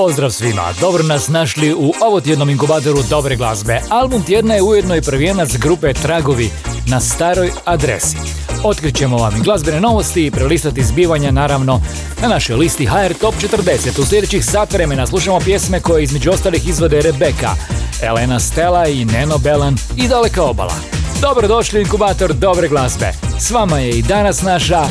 [0.00, 3.80] Pozdrav svima, dobro nas našli u ovotjednom inkubatoru dobre glazbe.
[3.88, 6.50] Album tjedna je ujedno i prvijenac grupe Tragovi
[6.86, 8.16] na staroj adresi.
[8.64, 11.80] Otkrićemo vam i glazbene novosti i prelistati zbivanja naravno
[12.22, 14.00] na našoj listi HR Top 40.
[14.00, 17.50] U sljedećih sat vremena slušamo pjesme koje između ostalih izvode Rebeka,
[18.02, 20.74] Elena Stella i Neno Belan i Daleka obala.
[21.20, 23.12] Dobrodošli inkubator dobre glazbe.
[23.38, 24.84] S vama je i danas naša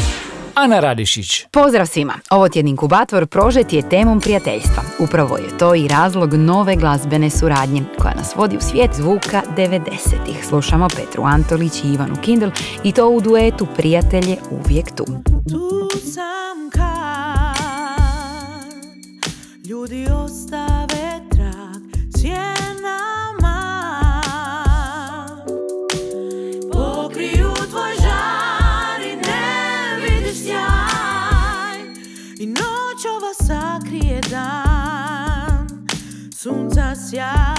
[0.60, 1.46] Ana Radišić.
[1.52, 2.14] Pozdrav svima!
[2.30, 4.84] Ovo tjedni inkubator prožet je temom prijateljstva.
[5.00, 10.46] Upravo je to i razlog nove glazbene suradnje koja nas vodi u svijet zvuka 90-ih.
[10.46, 12.48] Slušamo Petru Antolić i Ivanu Kindl
[12.84, 15.06] i to u duetu Prijatelje uvijek tu.
[15.50, 16.90] Tu sam kad
[19.66, 20.99] ljudi ostave
[37.12, 37.59] gracias.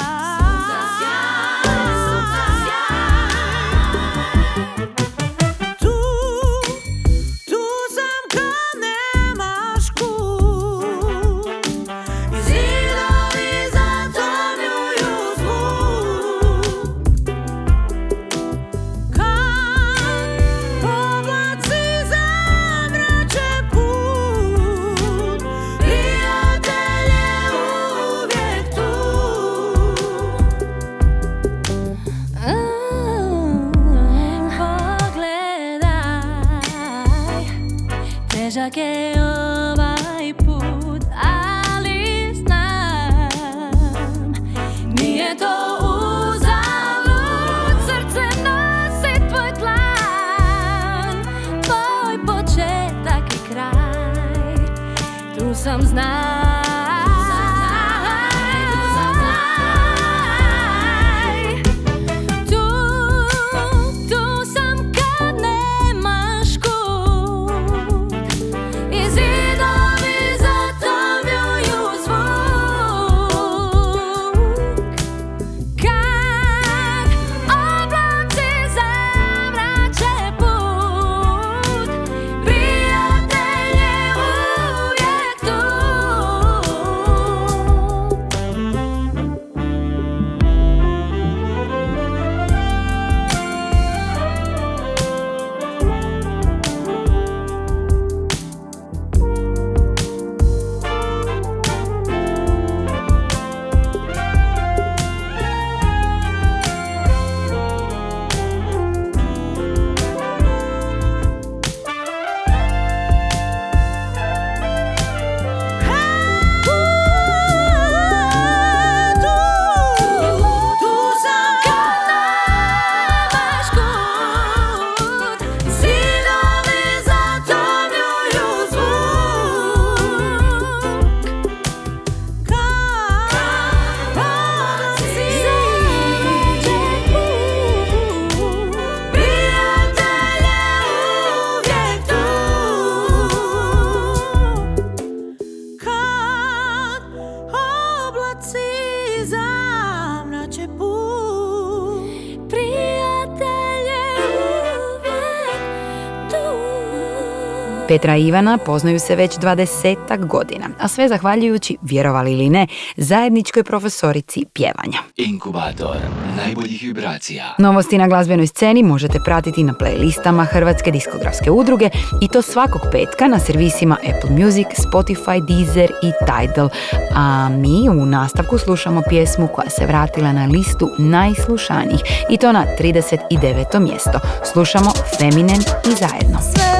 [157.90, 163.64] Petra i Ivana poznaju se već dvadesetak godina, a sve zahvaljujući, vjerovali ili ne, zajedničkoj
[163.64, 164.98] profesorici pjevanja.
[165.16, 165.96] Inkubator
[166.36, 167.54] najboljih vibracija.
[167.58, 171.90] Novosti na glazbenoj sceni možete pratiti na playlistama Hrvatske diskografske udruge
[172.22, 176.68] i to svakog petka na servisima Apple Music, Spotify, Deezer i Tidal.
[177.14, 182.00] A mi u nastavku slušamo pjesmu koja se vratila na listu najslušanijih
[182.30, 183.80] i to na 39.
[183.80, 184.20] mjesto.
[184.52, 186.79] Slušamo Feminen i zajedno.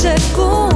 [0.00, 0.69] second.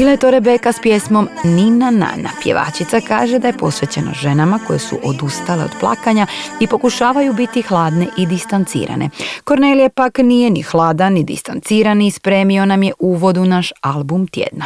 [0.00, 2.30] Bila je to Rebeka s pjesmom Nina Nana.
[2.42, 6.26] Pjevačica kaže da je posvećeno ženama koje su odustale od plakanja
[6.60, 9.10] i pokušavaju biti hladne i distancirane.
[9.44, 14.26] Kornelije pak nije ni hladan ni distanciran i spremio nam je uvod u naš album
[14.26, 14.64] tjedna.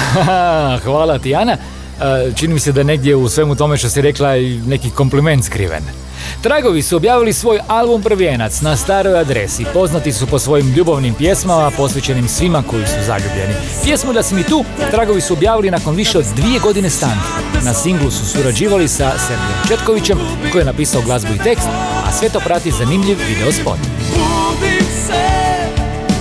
[0.84, 1.52] Hvala ti, Ana.
[1.52, 4.30] E, Čini mi se da negdje u svemu tome što si rekla
[4.66, 6.01] neki kompliment skriven.
[6.42, 9.66] Tragovi su objavili svoj album Prvijenac na staroj adresi.
[9.72, 13.54] Poznati su po svojim ljubavnim pjesmama posvećenim svima koji su zaljubljeni.
[13.84, 17.28] Pjesmu Da si mi tu, Tragovi su objavili nakon više od dvije godine stanke.
[17.64, 20.18] Na singlu su surađivali sa Sergijom Četkovićem
[20.52, 21.68] koji je napisao glazbu i tekst,
[22.06, 23.78] a sve to prati zanimljiv video spot.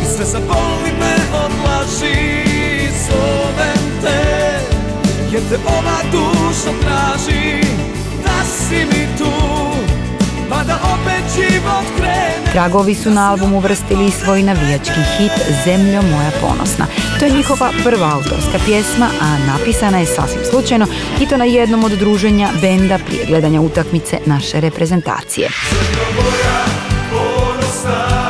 [0.04, 0.42] I sve
[5.32, 7.62] jer te ova duša traži
[8.24, 9.31] Da si mi tu
[12.52, 15.32] Tragovi su na album uvrstili i svoj navijački hit
[15.66, 16.86] Zemljo moja ponosna.
[17.20, 20.88] To je njihova prva autorska pjesma, a napisana je sasvim slučajno
[21.22, 25.50] i to na jednom od druženja benda prije gledanja utakmice naše reprezentacije.
[27.12, 28.21] Ponosna,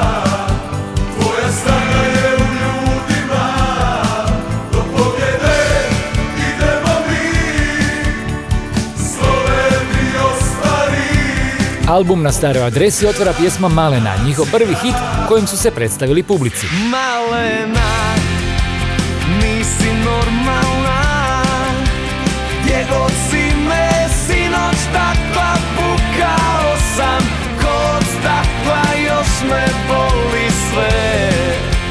[11.92, 14.96] Album na staroj adresi otvara pjesma Malena, njihov prvi hit
[15.28, 16.68] kojim su se predstavili publici.
[16.92, 18.11] Malena,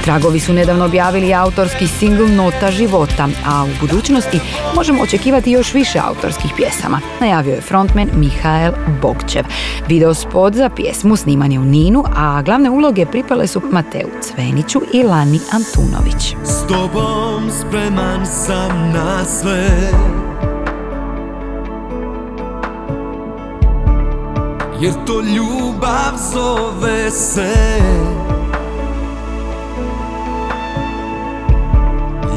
[0.05, 4.41] Tragovi su nedavno objavili autorski singl Nota života, a u budućnosti
[4.75, 9.45] možemo očekivati još više autorskih pjesama, najavio je frontman Mihael Bogčev.
[9.89, 14.81] Video spot za pjesmu sniman je u Ninu, a glavne uloge pripale su Mateu Cveniću
[14.93, 16.37] i Lani Antunović.
[16.45, 19.69] S tobom spreman sam na sve
[24.81, 27.55] Jer to ljubav zove se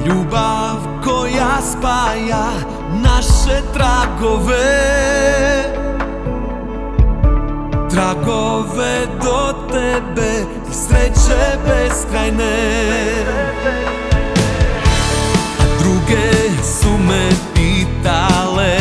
[0.06, 2.48] Ljubav koja spaja
[3.04, 4.84] naše tragove.
[7.92, 12.84] Tragove do tebe i sreće beskrajne.
[15.60, 16.32] A druge
[16.64, 18.78] su me pitale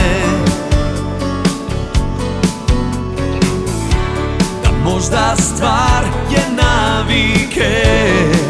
[4.65, 8.42] Da možda stvar je navike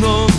[0.00, 0.29] Još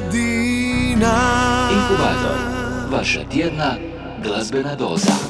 [0.00, 1.12] jedina
[1.72, 2.38] Inkubator,
[2.90, 3.74] vaša tjedna
[4.22, 5.29] glazbena doza.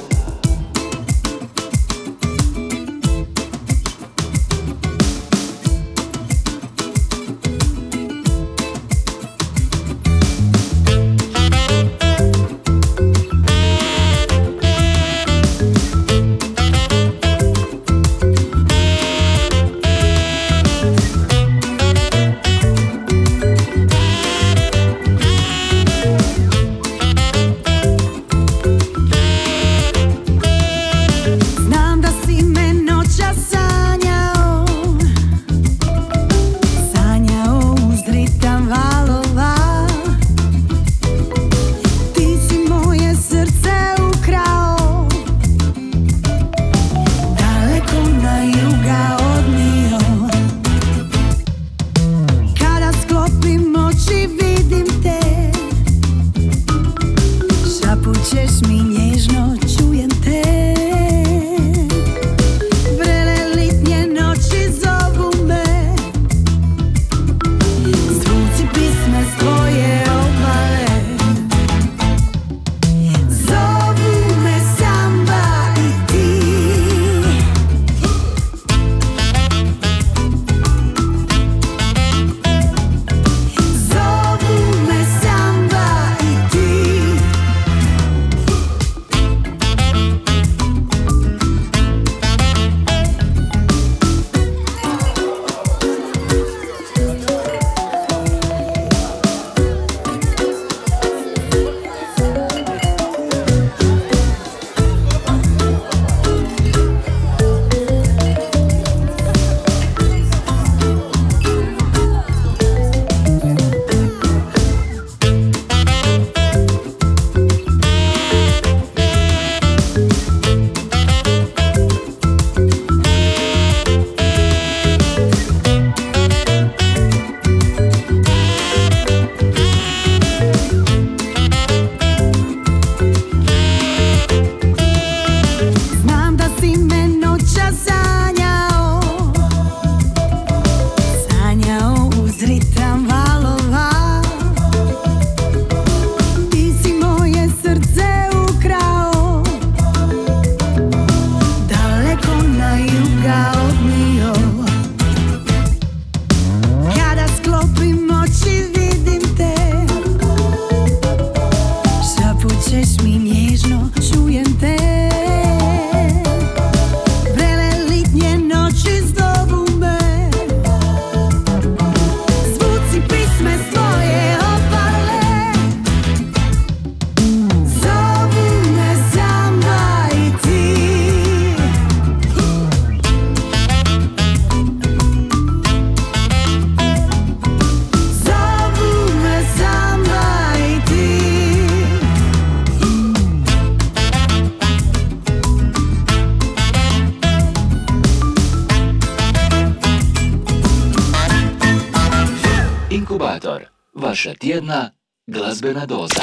[204.41, 204.91] Tjedna
[205.27, 206.23] glazbena doza.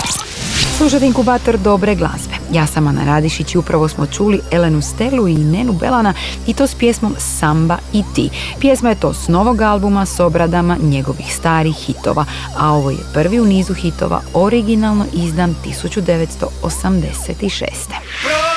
[0.78, 2.34] Slušate inkubator dobre glazbe.
[2.54, 6.14] Ja sam Ana Radišić i upravo smo čuli Elenu Stelu i Nenu Belana
[6.48, 8.30] i to s pjesmom Samba i ti.
[8.60, 12.26] Pjesma je to s novog albuma s obradama njegovih starih hitova,
[12.58, 18.57] a ovo je prvi u nizu hitova originalno izdan 1986.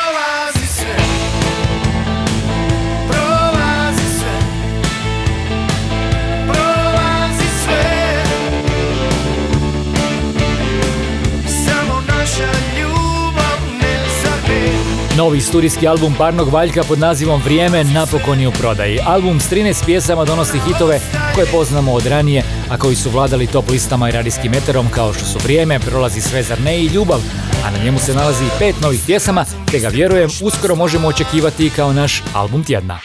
[15.17, 18.99] Novi studijski album Parnog Valjka pod nazivom Vrijeme napokon je u prodaji.
[19.07, 21.01] Album s 13 pjesama donosi hitove
[21.35, 25.25] koje poznamo od ranije, a koji su vladali top listama i radijskim eterom kao što
[25.25, 27.21] su Vrijeme, Prolazi sve zar ne i Ljubav,
[27.65, 31.71] a na njemu se nalazi i pet novih pjesama, te ga vjerujem uskoro možemo očekivati
[31.71, 32.99] kao naš album tjedna.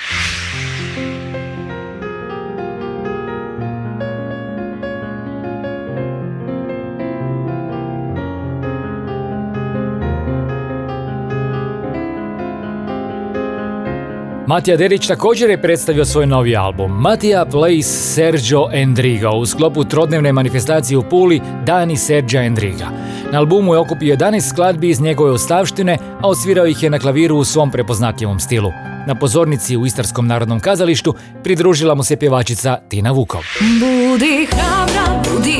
[14.47, 16.91] Matija Derić također je predstavio svoj novi album.
[16.91, 22.85] Matija plays Sergio Endriga u sklopu trodnevne manifestacije u Puli Dani Sergio Endriga.
[23.31, 27.35] Na albumu je okupio 11 skladbi iz njegove ostavštine, a osvirao ih je na klaviru
[27.35, 28.71] u svom prepoznatljivom stilu.
[29.07, 33.41] Na pozornici u Istarskom narodnom kazalištu pridružila mu se pjevačica Tina Vukov.
[33.59, 35.57] Budi hrabra, budi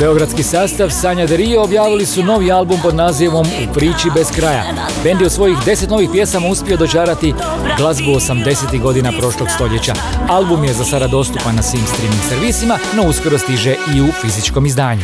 [0.00, 4.64] Beogradski sastav Sanja Derio objavili su novi album pod nazivom U priči bez kraja.
[5.04, 7.34] Bend je od svojih deset novih pjesama uspio dočarati
[7.78, 8.80] glazbu 80.
[8.82, 9.94] godina prošlog stoljeća.
[10.28, 14.66] Album je za sada dostupan na svim streaming servisima, no uskoro stiže i u fizičkom
[14.66, 15.02] izdanju.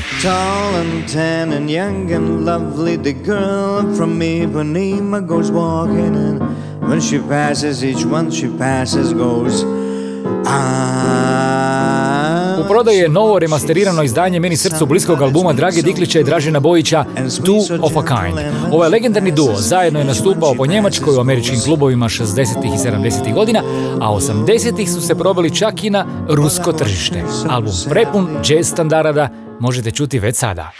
[12.61, 17.04] U prodaji je novo remasterirano izdanje meni srcu bliskog albuma Drage Diklića i Dražena Bojića
[17.16, 18.38] Two of a Kind.
[18.72, 22.40] Ovaj legendarni duo zajedno je nastupao po Njemačkoj u američkim klubovima 60.
[22.64, 23.35] i 70.
[23.35, 23.62] godina,
[24.00, 24.87] a 80.
[24.94, 27.22] su se probali čak i na rusko tržište.
[27.48, 29.28] Album prepun jazz standarda
[29.61, 30.70] možete čuti već sada.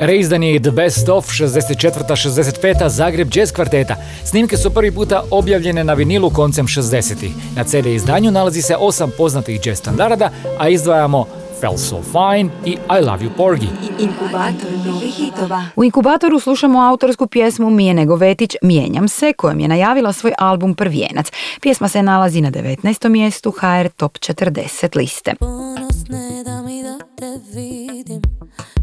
[0.00, 3.96] Reizdan je i The Best Of 64-65 Zagreb Jazz Kvarteta.
[4.24, 7.32] Snimke su prvi puta objavljene na vinilu koncem 60-ih.
[7.56, 11.26] Na CD izdanju nalazi se osam poznatih jazz standarda, a izdvajamo
[11.60, 13.68] Felt So Fine i I Love You Porgy.
[13.98, 15.64] Inkubator novih hitova.
[15.76, 21.32] U inkubatoru slušamo autorsku pjesmu Mijene Govetić Mijenjam se, kojom je najavila svoj album Prvijenac.
[21.60, 23.08] Pjesma se nalazi na 19.
[23.08, 25.34] mjestu HR Top 40 liste.
[25.34, 28.37] Ponosne da mi da te vidim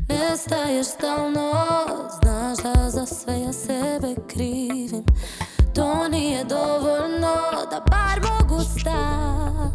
[0.09, 1.51] Nestaješ stalno
[2.21, 5.05] Znaš da za sve ja sebe krivim.
[5.75, 7.35] To nije dovoljno
[7.71, 9.73] Da bar mogu stat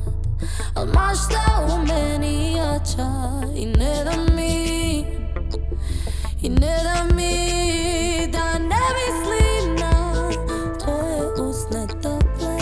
[0.74, 3.10] Al mašta u meni jača
[3.54, 5.04] I ne da mi
[6.42, 7.46] I ne da mi
[8.32, 10.14] Da ne mislim na
[10.84, 12.56] Tvoje usne tople.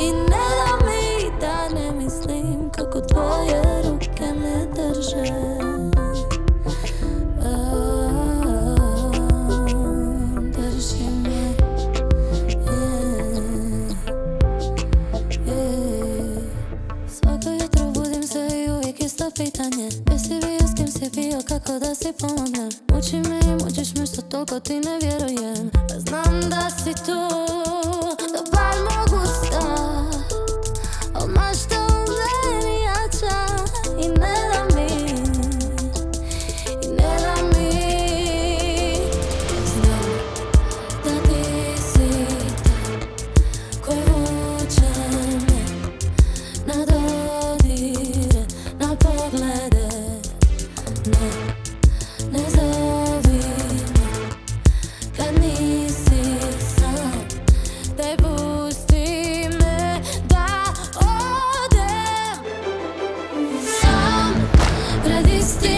[0.00, 3.63] I ne da mi da ne mislim kako tvoje
[19.34, 19.88] pitanje.
[20.10, 24.06] Jesi bio s kim si bio kako da si pomognem Muči me i mučiš me
[24.06, 25.70] što toliko ti ne vjerujem.
[25.74, 27.20] A Znam da si tu
[28.32, 30.38] Da bar mogu stat.
[31.14, 31.28] Al
[65.44, 65.73] Stay.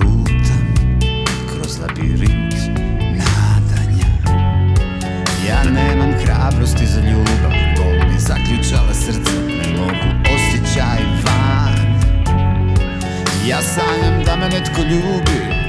[0.00, 0.64] Lutam
[1.52, 2.54] kroz labirint
[3.00, 4.10] nadanja.
[5.48, 12.00] Ja nemam hrabrosti za ljubav Bol mi zaključala srce Ne mogu osjećaj van.
[13.46, 15.60] Ja sanjam da me netko ljubi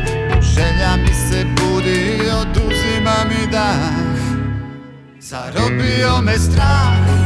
[0.42, 4.12] Želja mi se budi oduzima mi dah.
[5.20, 7.21] Zarobio me strah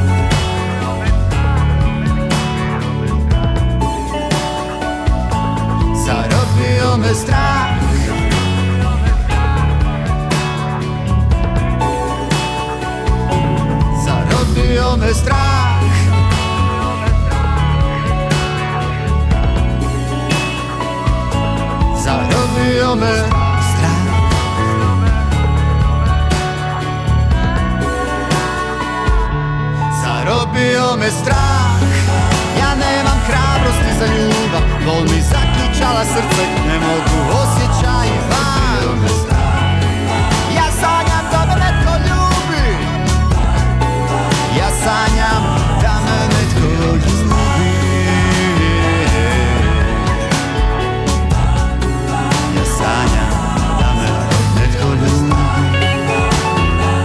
[6.95, 7.77] Zarobio me strah.
[14.05, 15.81] Zarobio me strah.
[22.03, 23.13] Zarobio me
[23.69, 24.05] strah.
[30.01, 31.55] Zarobio me strah.
[32.60, 35.21] Ja nemam hrabrosti za ljubav Bol mi
[35.75, 36.43] zaključala srce.
[36.67, 38.99] Ne mogu osjećaj van.
[40.55, 42.67] Ja sanjam da me netko ljubi.
[44.59, 45.43] Ja sanjam
[45.81, 47.05] da me netko ljubi
[52.55, 53.29] Ja sanjam
[53.79, 54.09] da me
[54.61, 55.35] netko ljubi.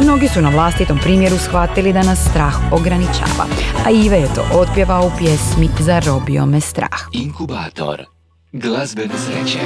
[0.03, 3.47] Mnogi su na vlastitom primjeru shvatili da nas strah ograničava,
[3.87, 7.01] a Ive je to otpjevao u pjesmi Zarobio me strah.
[7.13, 8.20] Inkubator
[8.53, 9.59] glazbene sreće.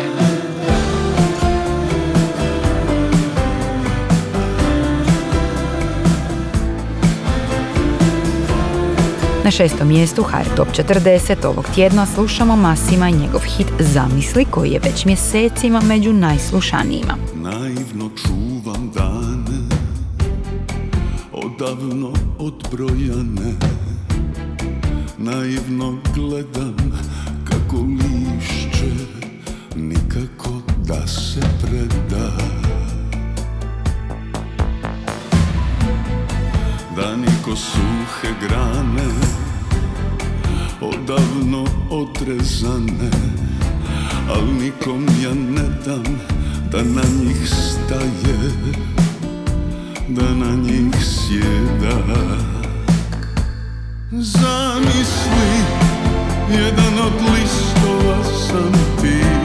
[9.45, 14.71] Na šestom mjestu HR Top 40 ovog tjedna slušamo Masima i njegov hit Zamisli koji
[14.71, 17.17] je već mjesecima među najslušanijima.
[17.35, 19.69] Naivno čuvam dane
[21.33, 23.55] Odavno odbrojane
[25.19, 26.77] Naivno gledam
[27.45, 28.14] kako lišće
[30.15, 30.51] Nikako
[30.85, 32.31] da se preda.
[36.97, 39.09] Da niko suhe grane
[40.81, 43.11] Odavno odrezane
[44.29, 46.21] Al nikom ja ne dam
[46.73, 48.39] da na njih staje
[50.09, 51.99] Da na njih sjeda.
[54.13, 55.55] Zamisli,
[56.51, 59.45] jedan od listova sam ti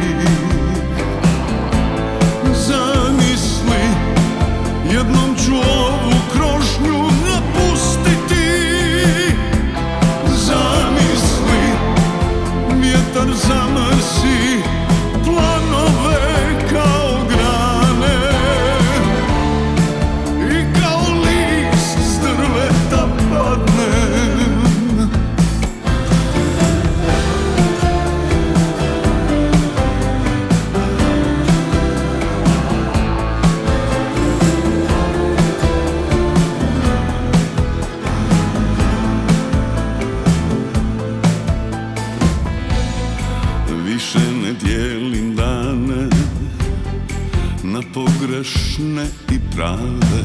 [4.99, 5.55] jednom ću
[49.59, 50.23] i prave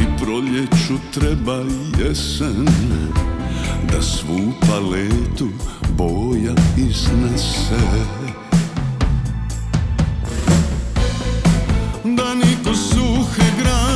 [0.00, 1.56] I proljeću treba
[1.98, 2.66] jesen
[3.92, 5.48] Da svu paletu
[5.96, 7.80] boja iznese.
[12.04, 13.93] Da niko suhe grane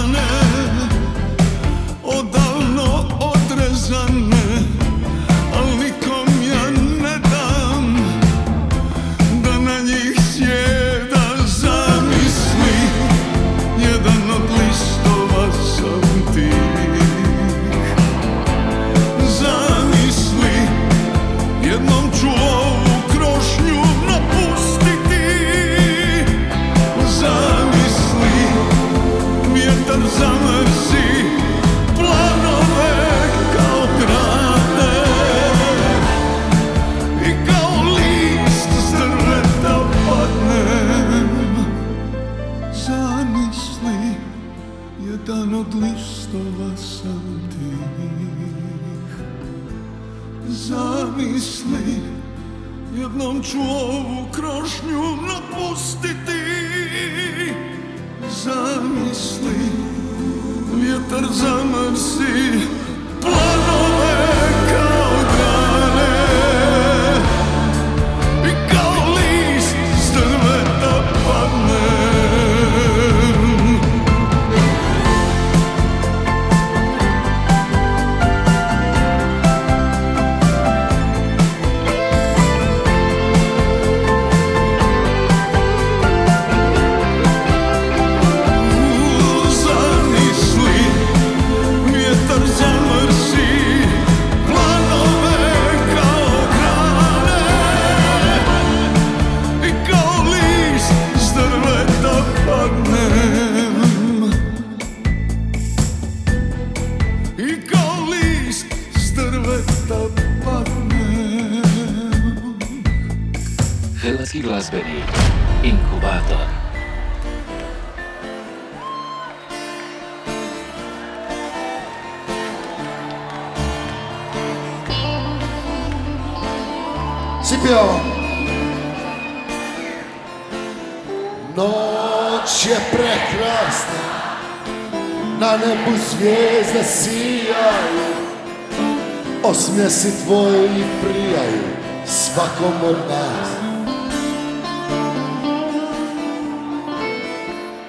[139.79, 141.62] osmjesi tvoji prijaju
[142.07, 143.49] svakom od nas.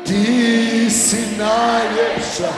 [0.05, 2.53] Ti si najljepša,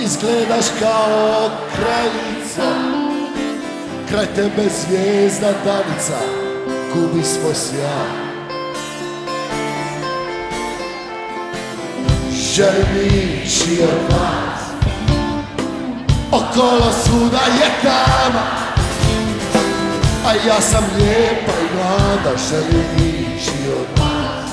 [0.00, 2.70] izgledaš kao kraljica,
[4.08, 6.18] kraj tebe zvijezda danica
[6.94, 8.28] gubi svoj sjaj
[12.54, 14.67] Želim ići od nas
[16.58, 18.42] Okolo svuda je tama.
[20.26, 24.50] A ja sam lijepa i mlada Želim ići od nas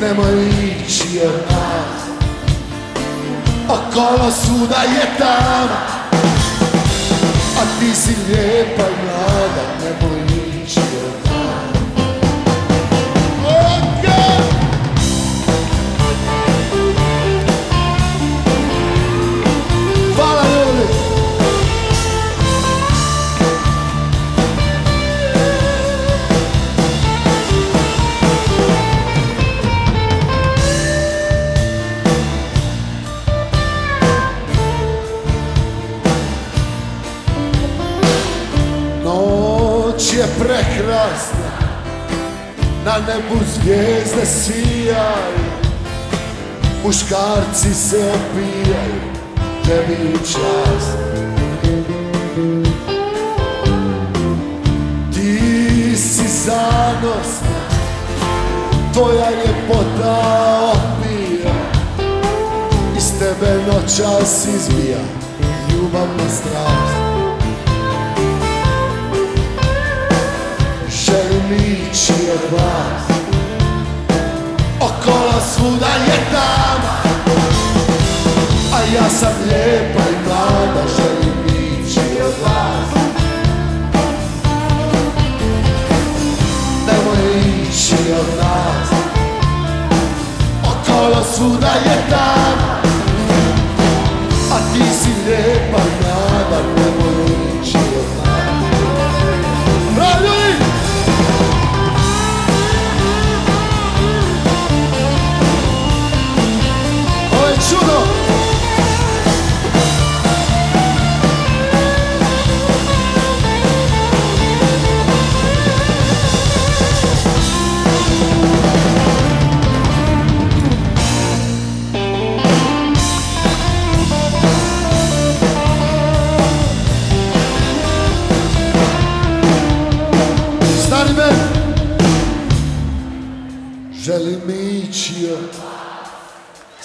[0.00, 2.02] Nemoj ići od nas.
[3.68, 5.80] Okolo svuda je tama.
[7.60, 10.29] A ti si lijepa i mlada Nemoj
[44.30, 45.50] sijaju
[46.84, 49.00] Muškarci se opijaju
[49.64, 50.98] Tebi čast
[55.14, 57.60] Ti si zanosna
[58.92, 60.18] Tvoja ljepota
[60.72, 61.54] opija
[62.96, 64.98] Iz tebe noćas izbija
[65.72, 67.00] Ljubavna strast.
[70.88, 73.09] Želim ići od vas
[75.00, 76.94] Okolo svuda je tama
[78.72, 83.02] A ja sam lijepa i mlada Želim ići od vas
[86.86, 88.88] Nemoj ići od nas.
[90.64, 92.80] Okolo svuda je tama
[94.52, 96.89] A ti si lijepa i mlada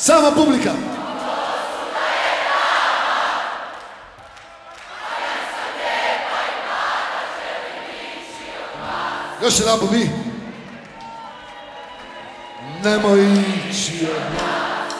[0.06, 0.72] Sama publika!
[9.43, 10.10] Još jedan po vi.
[12.84, 13.20] Nemoj
[13.70, 14.93] ići od nas.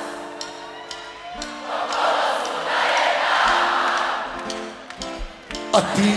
[5.74, 6.14] A ti.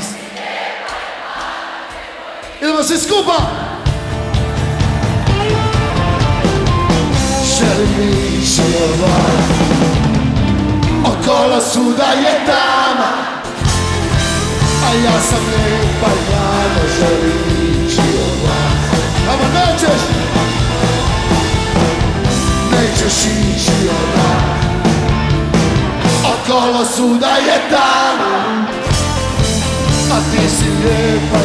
[2.61, 3.68] Idemo svi skupa!
[7.69, 8.41] Želim
[9.01, 9.49] vas
[11.05, 13.11] Okolo suda je tama
[14.85, 17.89] A ja sam lijepa i mlada Želim
[18.45, 18.79] vas
[19.33, 19.49] Ama
[22.71, 23.71] Nećeš ići
[26.97, 28.67] suda je tama
[30.13, 31.39] A ti si lijepa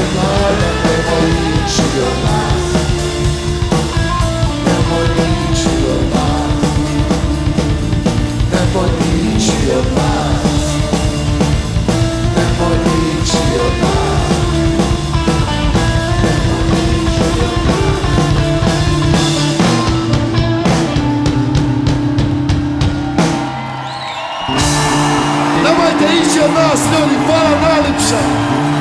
[25.64, 28.73] Nemojte ići od nas, ljudi, hvala najljepša.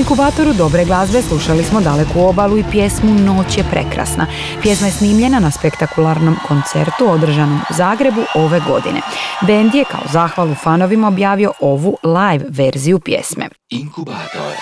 [0.00, 4.26] Inkubatoru dobre glazbe slušali smo Daleku obalu i pjesmu Noć je prekrasna.
[4.62, 9.00] Pjesma je snimljena na spektakularnom koncertu održanom u Zagrebu ove godine.
[9.46, 13.48] Bend je kao zahvalu fanovima objavio ovu live verziju pjesme.
[13.70, 14.52] Inkubator.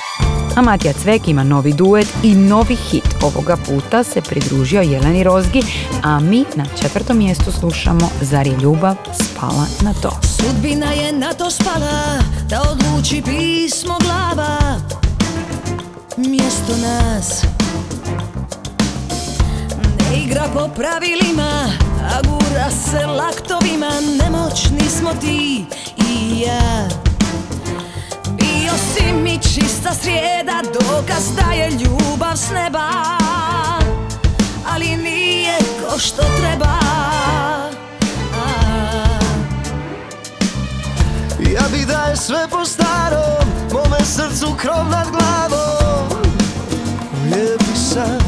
[0.56, 3.14] A Matija Cvek ima novi duet i novi hit.
[3.22, 5.62] Ovoga puta se pridružio Jeleni Rozgi,
[6.02, 10.10] a mi na četvrtom mjestu slušamo Zar je ljubav spala na to.
[10.22, 12.18] Sudbina je na to spala
[12.50, 14.58] da odluči pismo glava
[16.26, 17.42] Mjesto nas.
[19.98, 23.90] Ne igra po pravilima, a gura se laktovima
[24.22, 25.66] Nemoćni smo ti
[25.96, 26.88] i ja.
[28.30, 32.88] Bio si mi čista srijeda, dokaz da je ljubav s neba
[34.74, 36.78] Ali nije ko što treba.
[41.54, 45.77] Ja bi da je sve po starom Mome srcu krov nad glavom
[47.30, 48.20] Lijepi san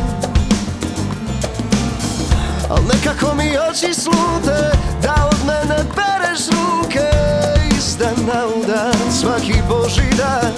[2.70, 4.70] Al nekako mi oči slute
[5.03, 7.11] Da od mene pereš ruke.
[7.76, 10.53] Iz dana u dan Svaki boži dan.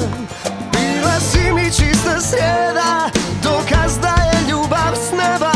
[0.73, 3.11] Bila si mi čista srijeda
[3.43, 5.53] Dokaz da je ljubav s neba.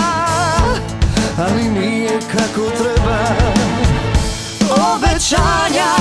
[1.39, 3.19] Ali nije kako treba.
[4.95, 5.93] Obećanja,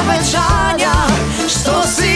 [0.00, 0.94] obećanja
[1.48, 2.07] što si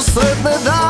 [0.00, 0.89] susretne dan.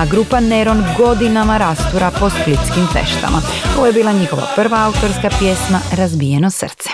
[0.00, 3.42] a grupa Neron godinama rastura po splitskim feštama.
[3.76, 6.88] Ovo je bila njihova prva autorska pjesma Razbijeno srce.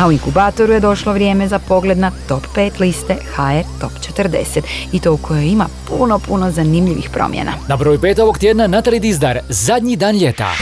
[0.00, 4.60] A u inkubatoru je došlo vrijeme za pogled na top 5 liste HR Top 40
[4.92, 7.52] i to u kojoj ima puno, puno zanimljivih promjena.
[7.68, 10.52] Na broju pet ovog tjedna Natali Dizdar, Zadnji dan ljeta.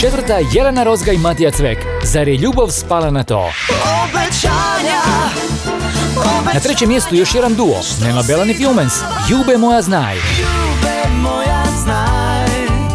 [0.00, 3.52] Četvrta Jelena Rozga i Matija Cvek, Zar je ljubav spala na to?
[4.04, 5.49] Obećanja
[6.54, 8.94] Na trećem mjestu još jedan duo, Nema Belan i Fjumens,
[9.30, 10.16] Ljube moja znaj.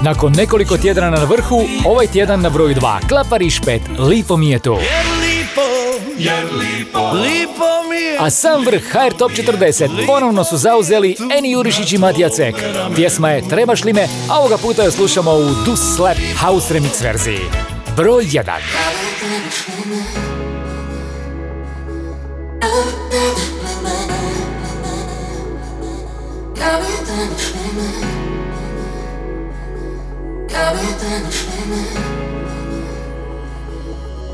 [0.01, 4.49] Nakon nekoliko tjedana na vrhu, ovaj tjedan na broju 2, Klapar i Špet, Lipo mi
[4.49, 4.77] je tu.
[8.19, 12.55] A sam vrh HR Top 40 ponovno su zauzeli Eni Jurišić i Matija Cek.
[12.95, 17.03] Pjesma je Trebaš li me, a ovoga puta je slušamo u Dus Slap House Remix
[17.03, 17.39] verziji.
[17.97, 18.43] Broj 1.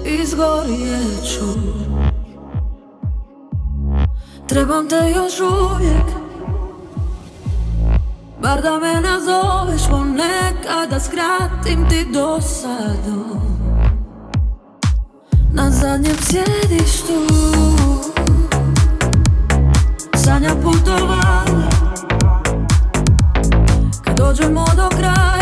[0.06, 1.46] Izgorjet ću
[4.48, 6.06] Trebam te još uvijek.
[8.42, 13.42] Bar da me nazoveš ponekad Da skratim ti dosadu.
[15.54, 17.14] Na zadnjem sjedištu.
[20.16, 21.70] Sanja putovanja
[24.04, 25.41] Kad dođemo do kraja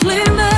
[0.00, 0.51] bi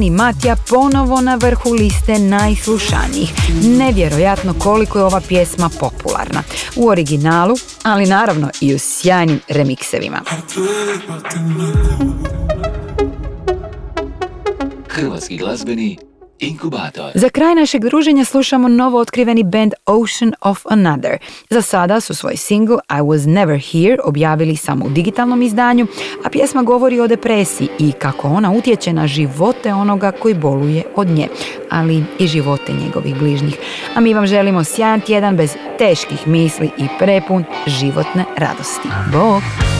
[0.00, 3.32] Neuništivi Eni Matija ponovo na vrhu liste najslušanijih.
[3.64, 6.42] Nevjerojatno koliko je ova pjesma popularna.
[6.76, 10.20] U originalu, ali naravno i u sjajnim remiksevima.
[14.88, 15.98] Hrvatski glazbeni
[16.40, 17.12] inkubator.
[17.14, 21.18] Za kraj našeg druženja slušamo novo otkriveni band Ocean of Another.
[21.50, 25.86] Za sada su svoj single I Was Never Here objavili samo u digitalnom izdanju,
[26.24, 31.08] a pjesma govori o depresiji i kako ona utječe na živote onoga koji boluje od
[31.08, 31.28] nje,
[31.70, 33.58] ali i živote njegovih bližnjih.
[33.94, 38.88] A mi vam želimo sjajan tjedan bez teških misli i prepun životne radosti.
[39.12, 39.79] Bog!